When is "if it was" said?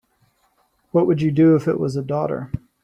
1.55-1.95